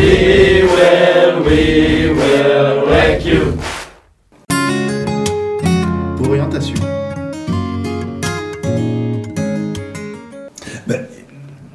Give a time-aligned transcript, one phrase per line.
[0.00, 3.52] We will, we will wreck you.
[6.16, 6.74] Pour orientation.
[10.86, 11.06] Ben,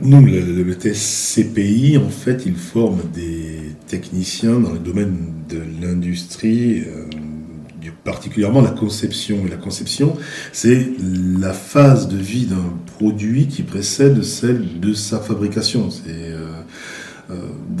[0.00, 5.34] nous, le, le, le test CPI, en fait, il forme des techniciens dans le domaine
[5.50, 7.04] de l'industrie, euh,
[8.04, 9.44] particulièrement la conception.
[9.46, 10.16] Et la conception,
[10.52, 10.88] c'est
[11.38, 15.90] la phase de vie d'un produit qui précède celle de sa fabrication.
[15.90, 16.46] C'est euh,
[17.30, 17.34] euh,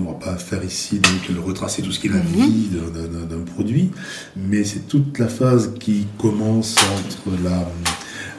[0.00, 2.90] on va pas faire ici donc le retracer tout ce qui est la vie d'un-
[3.08, 3.90] d'un d'un produit,
[4.36, 7.68] mais c'est toute la phase qui commence entre la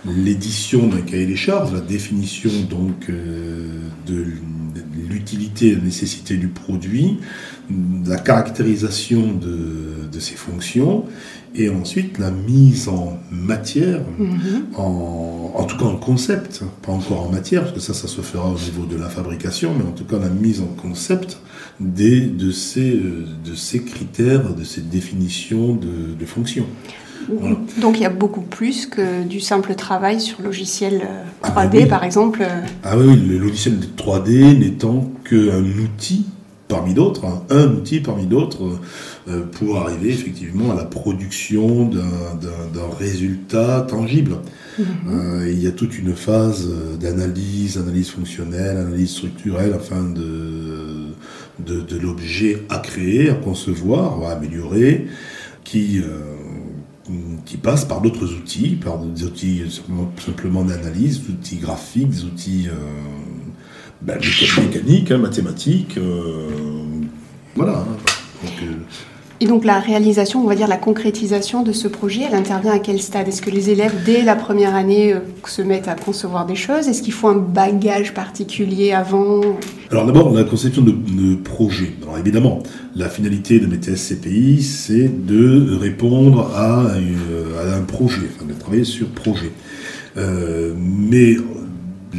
[0.05, 3.67] l'édition d'un cahier des charges, la définition donc euh,
[4.07, 4.25] de
[5.09, 7.17] l'utilité et la nécessité du produit,
[8.05, 11.05] la caractérisation de, de ses fonctions,
[11.53, 14.01] et ensuite la mise en matière,
[14.77, 18.21] en, en tout cas en concept, pas encore en matière, parce que ça, ça se
[18.21, 21.39] fera au niveau de la fabrication, mais en tout cas la mise en concept
[21.79, 26.67] des, de, ces, euh, de ces critères, de ces définitions de, de fonctions.
[27.29, 27.55] Voilà.
[27.79, 31.69] Donc il y a beaucoup plus que du simple travail sur logiciel euh, Ah 3D
[31.71, 31.85] bah oui.
[31.85, 32.41] par exemple.
[32.43, 36.25] euh, Ah oui, le logiciel de 3D n'étant qu'un outil
[36.67, 38.79] parmi d'autres, hein, un outil parmi d'autres
[39.27, 42.01] euh, pour arriver effectivement à la production d'un-
[42.97, 44.37] résultat tangible.
[44.79, 51.07] Euh, il y a toute une phase d'analyse, analyse fonctionnelle, analyse structurelle afin de,
[51.65, 55.07] de, de l'objet à créer, à concevoir, à améliorer,
[55.63, 56.05] qui, euh,
[57.45, 59.63] qui passe par d'autres outils, par des outils
[60.25, 62.73] simplement, d'analyse, des outils graphiques, des outils euh,
[64.01, 65.97] ben, méca- mécaniques, hein, mathématiques.
[65.97, 66.49] euh,
[67.55, 67.85] voilà.
[69.43, 72.77] Et donc la réalisation, on va dire la concrétisation de ce projet, elle intervient à
[72.77, 73.27] quel stade?
[73.27, 76.87] Est-ce que les élèves, dès la première année, euh, se mettent à concevoir des choses?
[76.87, 79.41] Est-ce qu'il faut un bagage particulier avant?
[79.89, 81.93] Alors d'abord, la conception de, projet.
[82.03, 82.61] Alors évidemment,
[82.95, 88.53] la finalité de tests CPI, c'est de répondre à, euh, à un projet, enfin de
[88.53, 89.51] travailler sur projet.
[90.17, 91.37] Euh, mais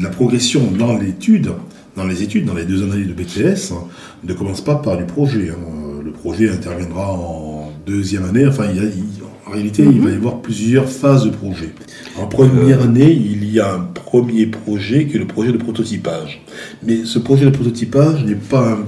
[0.02, 1.52] la progression dans l'étude,
[1.96, 3.84] dans les études, dans les deux années de BTS, hein,
[4.24, 5.50] ne commence pas par du projet.
[5.50, 5.91] hein.
[6.24, 8.46] Le projet interviendra en deuxième année.
[8.46, 11.70] Enfin, il y a- il- en réalité, il va y avoir plusieurs phases de projet.
[12.16, 16.40] En première année, il y a un premier projet qui est le projet de prototypage.
[16.86, 18.78] Mais ce projet de prototypage n'est pas,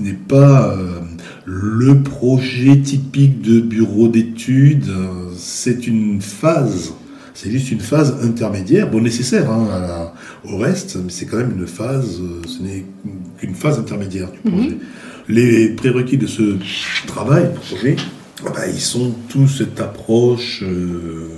[0.00, 1.00] n'est pas euh,
[1.46, 4.90] le projet typique de bureau d'études.
[4.90, 6.92] euh, C'est une phase.
[7.38, 10.14] C'est juste une phase intermédiaire, bon nécessaire hein, à la-
[10.50, 12.86] au reste, mais c'est quand même une phase, euh, ce n'est
[13.38, 14.78] qu'une phase intermédiaire du projet.
[15.28, 16.56] Les prérequis de ce
[17.06, 17.96] travail, du projet,
[18.46, 21.28] ah bah, ils sont tous cette approche euh,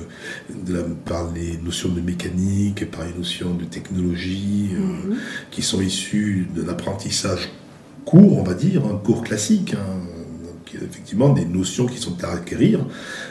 [0.66, 5.14] de la- par les notions de mécanique, par les notions de technologie, euh,
[5.50, 7.48] qui sont issues de l'apprentissage
[8.04, 9.74] court, on va dire, un cours classique.
[9.74, 9.98] hein,
[10.74, 12.80] donc, effectivement, des notions qui sont à acquérir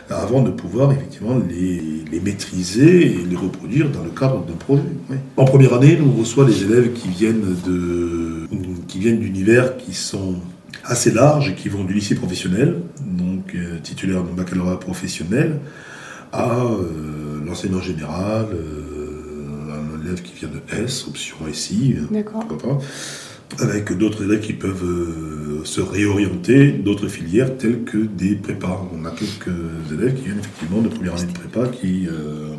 [0.09, 1.81] avant de pouvoir effectivement les,
[2.11, 4.83] les maîtriser et les reproduire dans le cadre d'un projet.
[5.09, 5.17] oui.
[5.35, 8.47] En première année, nous reçoit des élèves qui viennent de
[8.87, 10.35] qui viennent d'univers qui sont
[10.85, 15.59] assez larges, qui vont du lycée professionnel, donc euh, titulaire de baccalauréat professionnel,
[16.31, 22.45] à euh, l'enseignement général, euh, un élève qui vient de S, option SI, euh, D'accord.
[22.47, 22.83] pourquoi pas,
[23.59, 28.87] avec d'autres élèves qui peuvent euh, se réorienter, d'autres filières telles que des prépas.
[28.93, 29.53] On a quelques
[29.91, 32.07] élèves qui viennent effectivement de première année de prépa qui...
[32.07, 32.49] Euh,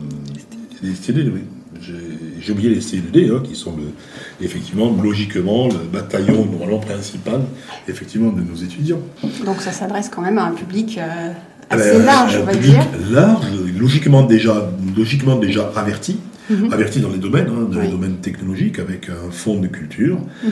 [0.83, 1.41] des CDD, oui.
[1.81, 7.43] J'ai- oublié les CDD, hein, qui sont le- effectivement, logiquement, le bataillon normalement principal,
[7.89, 9.01] effectivement, de nos étudiants.
[9.45, 11.33] Donc ça s'adresse quand même à un public euh,
[11.69, 12.87] Ah assez ben, large, un on va public dire.
[13.11, 13.47] Large,
[13.79, 16.17] logiquement déjà, logiquement déjà averti,
[16.51, 16.73] Mhm.
[16.73, 20.19] averti dans les domaines, hein, dans les domaines technologiques, avec un fonds de culture.
[20.45, 20.51] Mhm.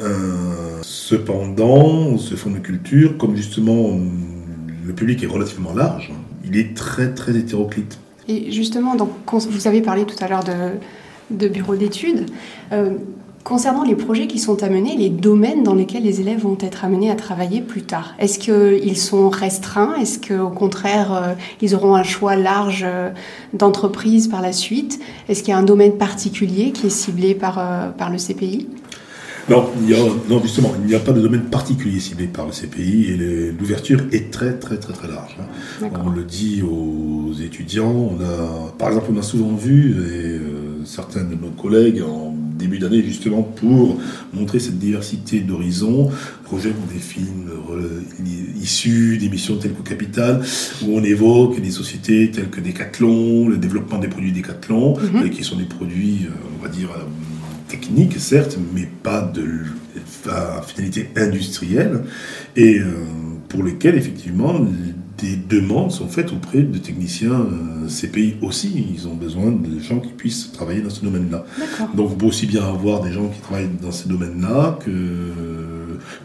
[0.00, 3.98] Euh, cependant, ce fonds de culture, comme justement
[4.86, 6.12] le public est relativement large,
[6.44, 7.98] il est très très hétéroclite.
[8.28, 10.52] Et justement, donc, vous avez parlé tout à l'heure de,
[11.30, 12.26] de bureaux d'études.
[12.72, 12.90] Euh,
[13.44, 17.10] concernant les projets qui sont amenés, les domaines dans lesquels les élèves vont être amenés
[17.10, 19.94] à travailler plus tard, est-ce qu'ils sont restreints?
[19.96, 23.10] Est-ce qu'au contraire, euh, ils auront un choix large euh,
[23.52, 25.00] d'entreprises par la suite?
[25.28, 28.68] Est-ce qu'il y a un domaine particulier qui est ciblé par, euh, par le CPI
[29.48, 32.46] Non, il y a, non, justement, il n'y a pas de domaine particulier ciblé par
[32.46, 33.16] le CPI et
[33.58, 35.36] l'ouverture est très très très très large.
[35.40, 35.88] hein.
[36.04, 37.90] On le dit aux étudiants.
[37.90, 42.31] On a, par exemple, on a souvent vu, et euh, certains de nos collègues en
[42.72, 44.00] début d'année, justement, pour
[44.32, 46.10] montrer cette diversité d'horizons,
[46.44, 47.50] projettent des films
[48.60, 50.42] issus d'émissions telles que Capital,
[50.82, 55.44] où on évoque des sociétés telles que Decathlon, le développement des produits Decathlon, et qui
[55.44, 57.04] sont des produits, euh, on va dire, euh,
[57.68, 59.44] technique, certes, mais pas de
[60.30, 62.02] à finalité industrielle,
[62.56, 62.78] et
[63.48, 64.54] pour lesquels, effectivement,
[65.22, 67.46] des demandes sont faites auprès de techniciens
[67.88, 68.86] CPI aussi.
[68.94, 71.44] Ils ont besoin de gens qui puissent travailler dans ce domaine-là.
[71.94, 74.90] Donc, on peut aussi bien avoir des gens qui travaillent dans ces domaines-là que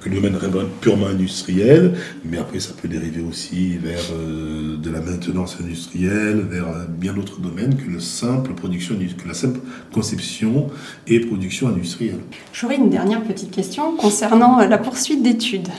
[0.01, 0.37] que le domaine
[0.81, 1.93] purement industriel,
[2.25, 7.13] mais après ça peut dériver aussi vers euh, de la maintenance industrielle, vers euh, bien
[7.13, 9.59] d'autres domaines que, le simple production, que la simple
[9.93, 10.67] conception
[11.07, 12.19] et production industrielle.
[12.53, 15.69] J'aurais une dernière petite question concernant euh, la poursuite d'études.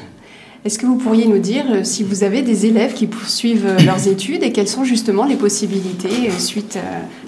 [0.65, 4.43] Est-ce que vous pourriez nous dire si vous avez des élèves qui poursuivent leurs études
[4.43, 6.79] et quelles sont justement les possibilités suite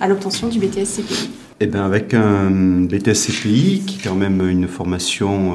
[0.00, 1.30] à l'obtention du BTS CPI
[1.62, 5.54] eh bien, avec un BTS CPI qui est quand même une formation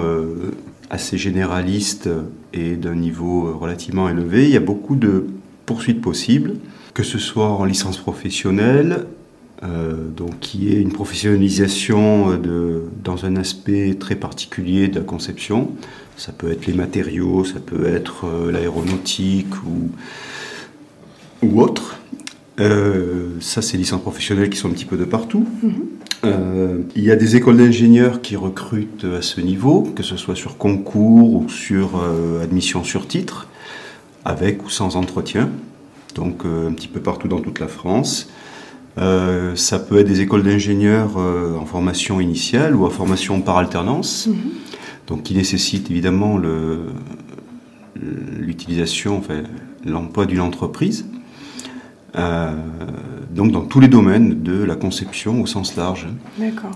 [0.89, 2.10] assez généraliste
[2.54, 5.25] et d'un niveau relativement élevé, il y a beaucoup de
[5.66, 6.54] poursuites possibles,
[6.94, 9.06] que ce soit en licence professionnelle,
[9.63, 15.71] euh, donc qui est une professionnalisation de, dans un aspect très particulier de la conception.
[16.17, 19.89] Ça peut être les matériaux, ça peut être euh, l'aéronautique ou,
[21.45, 21.99] ou autre.
[22.59, 25.45] Euh, ça, c'est licences professionnelles qui sont un petit peu de partout.
[25.61, 25.73] Mhm.
[26.23, 30.35] Euh, il y a des écoles d'ingénieurs qui recrutent à ce niveau, que ce soit
[30.35, 33.47] sur concours ou sur euh, admission sur titre,
[34.23, 35.49] avec ou sans entretien,
[36.15, 38.29] donc un petit peu partout dans toute la France.
[38.97, 44.36] Ça peut être des écoles d'ingénieurs en formation initiale ou en formation par alternance, mhm.
[45.07, 46.39] donc qui nécessitent évidemment
[47.95, 49.44] l'utilisation, enfin,
[49.86, 51.06] l'emploi d'une entreprise.
[52.18, 52.53] Euh,
[53.31, 56.07] donc dans tous les domaines de la conception au sens large.
[56.38, 56.71] D'accord.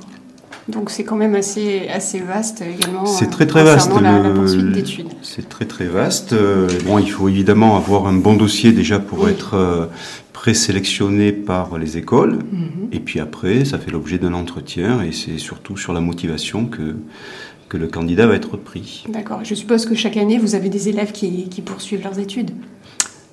[0.69, 3.05] Donc c'est quand même assez, assez vaste également.
[3.05, 3.91] C'est très très vaste.
[4.01, 5.07] La, la poursuite d'études.
[5.21, 6.33] C'est très très vaste.
[6.33, 9.85] Euh, bon, il faut évidemment avoir un bon dossier déjà pour être euh,
[10.33, 12.39] présélectionné par les écoles.
[12.51, 12.89] Mhm.
[12.91, 16.95] Et puis après, ça fait l'objet d'un entretien et c'est surtout sur la motivation que,
[17.67, 19.05] que le candidat va être pris.
[19.09, 19.39] D'accord.
[19.43, 22.51] Je suppose que chaque année, vous avez des élèves qui, qui poursuivent leurs études.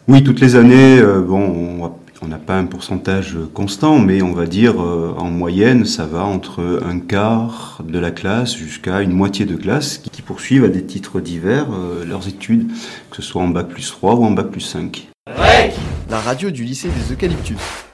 [0.08, 1.40] Oui, toutes les années, euh, bon,
[1.82, 1.92] on
[2.24, 6.80] n'a pas un pourcentage constant, mais on va dire euh, en moyenne, ça va entre
[6.84, 11.20] un quart de la classe jusqu'à une moitié de classe qui, poursuivent à des titres
[11.20, 12.68] divers euh, leurs études,
[13.10, 15.06] que ce soit en bac plus 3 ou en bac plus 5.
[16.08, 17.85] La radio du lycée des Eucalyptus.